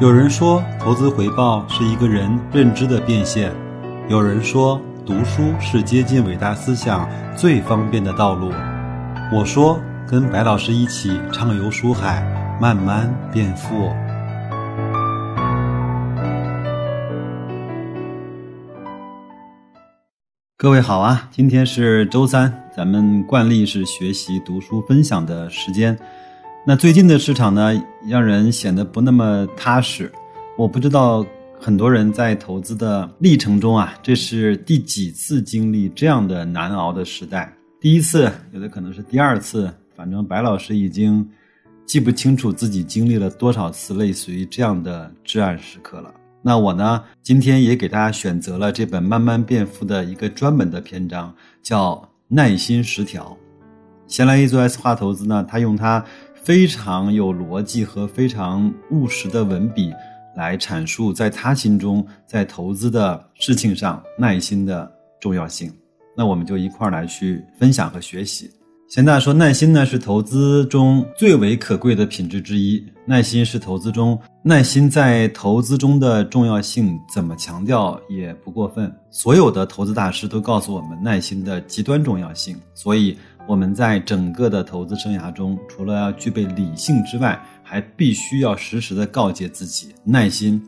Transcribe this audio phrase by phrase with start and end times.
[0.00, 3.50] 有人说，投资回报是一个人认知的变现；
[4.08, 8.50] 有人说，读书是接近伟大思想最方便的道路。
[9.30, 9.78] 我说，
[10.08, 12.22] 跟白老师一起畅游书海，
[12.58, 13.92] 慢慢变富。
[20.56, 25.94] 各位好啊，今天是周三，咱们惯例是学习、读书、分享的时间。
[26.66, 27.72] 那最近的市场呢，
[28.06, 30.12] 让人显得不那么踏实。
[30.58, 31.24] 我不知道
[31.58, 37.50] 很多人在投资的历程中啊，这是第几次经历这样的难熬的时代？
[37.80, 41.26] 第一次，有的可能是第二次，反正白老师已经
[41.86, 46.12] 记不清楚自己经历了多少次类似于这样的至暗时刻了。
[46.42, 53.34] 那我呢，今天也给大家选择了这本《慢慢变富》的一个专门的篇章，叫耐心十条。
[54.06, 56.04] 先来一做 S 化投资呢，他用他。
[56.42, 59.92] 非常有逻辑和非常务实的文笔
[60.34, 65.70] 来阐述，在他心中，在投资的事情上耐心的重要性。
[66.16, 68.50] 那我们就一块儿来去分享和学习。
[68.88, 72.82] 贤大说，耐心呢是投资中最为可贵的品质之一。
[73.04, 78.92] 耐心是投资中，耐心在投资中的重要性，怎么强调也不过分。
[79.10, 83.16] 所有的投资大师都告诉我们耐心的极端重要性，所以。
[83.50, 90.62] 我们在整个的投资生涯中，除了要具备理性之外，还必须要时时的告诫自己耐心，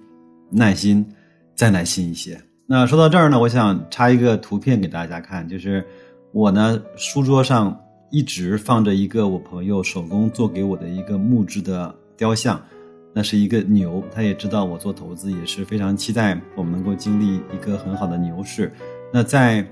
[0.51, 1.07] 耐心，
[1.55, 2.37] 再耐心一些。
[2.67, 5.87] 那说到这儿呢，我想插一个图片给大家看，就是
[6.33, 12.61] 我呢书桌上一直放着一个我朋友手工做给我的一个木质的雕像，
[13.15, 18.73] 那是一个牛，他也知道我做投资也是非常期待我们能够经历一个很好的牛市。
[19.13, 19.65] 那在。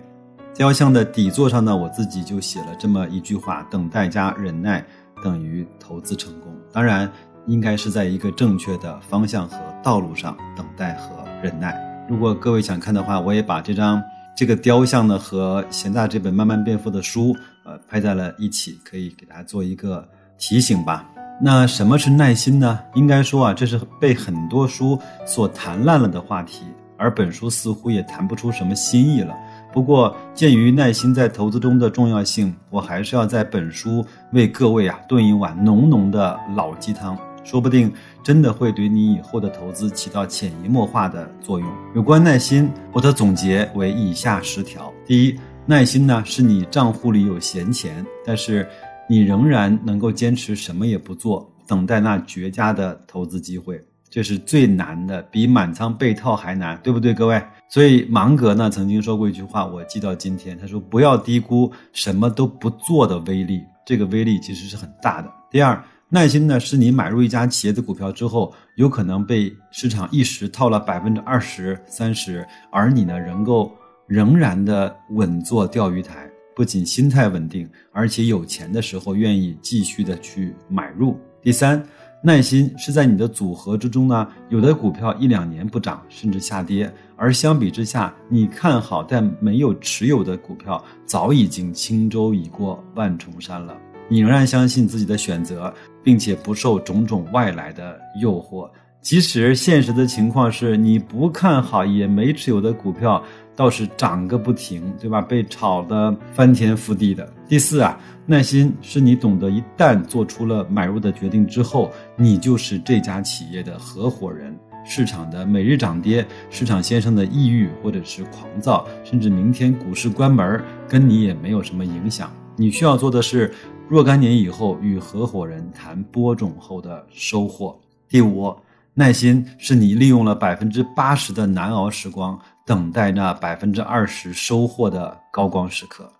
[0.53, 4.85] 雕像的底座上呢，我自己就写了这么一句话：等待加忍耐
[5.23, 6.53] 等于投资成功。
[6.73, 7.11] 当然，
[7.47, 11.75] 应该是在一个正确的方向和道路上等待和忍耐。
[12.09, 14.03] 如果各位想看的话，我也把这张
[14.37, 17.35] 这个雕像呢和贤大这本慢慢变富的书，
[17.65, 20.07] 呃，拍在了一起，可以给大家做一个
[20.37, 21.09] 提醒吧。
[21.41, 22.79] 那什么是耐心呢？
[22.95, 26.65] 应该说啊，这是被很多书所谈烂了的话题，
[26.99, 29.35] 而本书似乎也谈不出什么新意了。
[29.73, 37.93] 不过，鉴于耐心在投资中的重要性，我还是要在本书为各位啊炖一碗浓浓的老鸡汤，说不定
[38.23, 41.69] 真的会对你以后的投资起到潜移默化的作用。
[41.95, 48.67] 有关耐心，我的总结为以下十条：第一，耐心呢是你账户里有闲钱，但是
[49.09, 53.81] 你仍然能够坚持什么也不做，等待那绝佳的投资机会。
[54.09, 57.41] 这是最难的，比满仓被套还难，对不对，各位？
[57.71, 60.59] 所以芒格呢曾经说过一句话，我记到今天。
[60.59, 73.71] 他说：“不要低估什么都不做的威力，这个威力其实是很大的。”第二，耐心呢是你买入一家企业的股票之后，有可能被市场一时套了百分之二十三十，而你呢能够
[74.09, 81.17] 仍然的稳坐钓鱼台，不仅心态稳定，而且有钱的时候愿意继续的去买入。
[81.41, 81.81] 第三。
[82.23, 93.75] 耐心是在你的组合之中呢，有的股票一两年不涨，甚至下跌，而相比之下，你看好但没有持有的股票，早已经轻舟已过万重山了。
[94.07, 95.73] 你仍然相信自己的选择，
[96.05, 98.69] 并且不受种种外来的诱惑，
[99.01, 103.23] 即使现实的情况是你不看好也没持有的股票。
[103.57, 105.21] 倒是涨个不停，对吧？
[105.21, 107.31] 被炒得翻天覆地的。
[107.47, 114.59] 第四啊，耐心是你懂得，一旦做出了买入的决定之后，你就是这家企业的合伙人。
[114.83, 122.33] 市场的每日涨跌，市场先生的抑郁或者是狂躁，甚至明天股市关门，跟你也没有什么影响。
[122.57, 123.53] 你需要做的是，
[123.91, 127.79] 若干年以后与合伙人谈播种后的收获。
[128.09, 128.55] 第五，
[129.01, 132.39] 耐心是你利用了百分之八十的难熬时光。
[132.67, 136.13] 等待那百分之二十收获的高光时刻。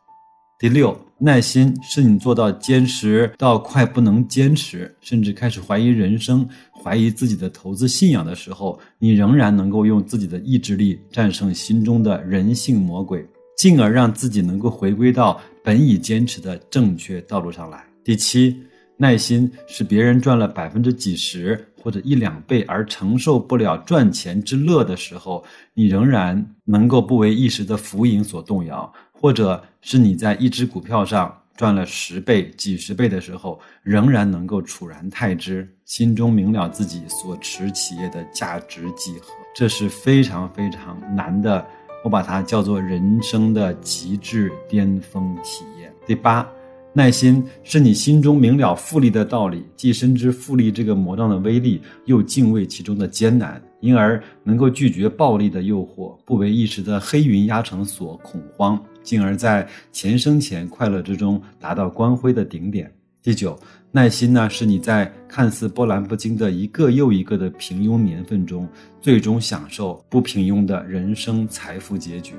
[0.59, 6.49] 第六，耐心是你做到坚持到快不能坚持，甚至开始怀疑人生、
[6.83, 13.25] 怀疑自己的投资信仰的时候，你仍然能够用自己的意志力战胜心中的人性魔鬼，
[13.59, 17.85] 进而让自己能够回归到本已坚持的正确道路上来。
[18.03, 18.57] 第七。
[19.03, 25.43] 耐心是别人赚了百分之几十或者一两倍而承受不了赚钱之乐的时候，
[25.75, 39.33] 你仍然能够不为一时的浮盈所动摇；或者是你在一只股票上赚了十倍、几十倍的时候，仍然能够处然泰之，心中明了自己所持企业的价值几何。
[39.55, 41.67] 这是非常非常难的，
[42.05, 45.93] 我把它叫做人生的极致巅峰体验。
[46.07, 46.47] 第八。
[46.93, 62.93] 耐心是你心中明了复利的道理，既深知复利这个魔杖的威力，又敬畏其中的艰难，因而能够拒绝暴利的诱惑，不为一时的黑云压城所恐慌，进而在钱生钱快乐之中达到光辉的顶点。
[63.23, 63.57] 第九，
[63.93, 68.69] 耐心呢，是你在看似波澜不惊的一个又一个的平庸年份中，
[69.01, 72.35] 最终享受不平庸的人生财富结局。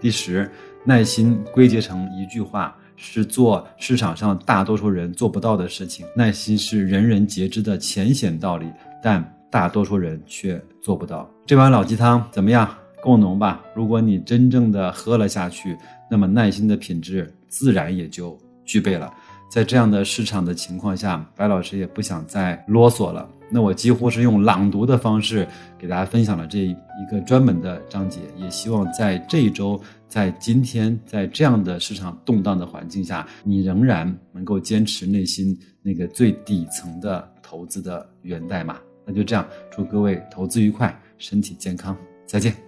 [0.00, 0.50] 第十，
[0.84, 2.76] 耐心归结成一句话。
[2.96, 6.06] 是做市场上大多数人做不到的事情。
[6.16, 8.66] 耐心是人人皆知的浅显道理，
[9.02, 11.30] 但大多数人却做不到。
[11.46, 12.68] 这碗老鸡汤怎么样？
[13.02, 13.62] 够浓吧？
[13.74, 15.76] 如果你真正的喝了下去，
[16.10, 19.12] 那么耐心的品质自然也就具备了。
[19.48, 23.28] 在这样的市场的情况下，白老师也不想再啰嗦了。
[23.50, 25.46] 那我几乎是用朗读的方式
[25.78, 26.76] 给大家分享了这一
[27.10, 38.78] 个专门的章节，也希望在这一周，在今天，在这样的市场动荡的环境下，你仍然能够坚持内心那个最底层的投资的源代码。
[39.04, 41.96] 那就这样，祝各位投资愉快，身体健康，
[42.26, 42.65] 再见。